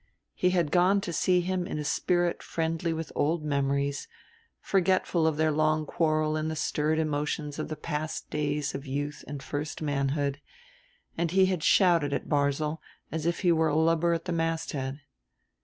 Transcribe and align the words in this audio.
He 0.33 0.49
had 0.49 0.71
gone 0.71 0.99
to 1.01 1.13
see 1.13 1.41
him 1.41 1.67
in 1.67 1.77
a 1.77 1.83
spirit 1.83 2.41
friendly 2.41 2.91
with 2.91 3.11
old 3.13 3.43
memories, 3.45 4.07
forgetful 4.59 5.27
of 5.27 5.37
their 5.37 5.51
long 5.51 5.85
quarrel 5.85 6.35
in 6.35 6.47
the 6.47 6.55
stirred 6.55 6.97
emotions 6.97 7.59
of 7.59 7.67
the 7.67 7.75
past 7.75 8.27
days 8.31 8.73
of 8.73 8.87
youth 8.87 9.23
and 9.27 9.43
first 9.43 9.79
manhood; 9.79 10.41
and 11.19 11.29
he 11.29 11.45
had 11.45 11.63
shouted 11.63 12.13
at 12.13 12.27
Barzil 12.27 12.81
as 13.11 13.27
if 13.27 13.41
he 13.41 13.51
were 13.51 13.67
a 13.69 13.75
lubber 13.75 14.13
at 14.13 14.25
the 14.25 14.31
masthead. 14.31 15.01